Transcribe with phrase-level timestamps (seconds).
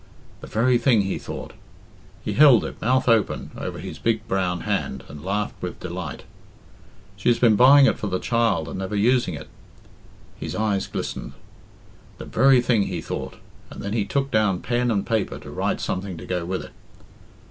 [0.39, 1.53] "The very thing," he thought.
[2.25, 6.23] He held it, mouth open, over his big brown hand, and laughed with delight.
[7.15, 9.47] "She's been buying it for the child and never using it."
[10.39, 11.33] His eyes glistened.
[12.17, 13.35] "The very thing," he thought,
[13.69, 16.71] and then he took down pen and paper to write something to go with it.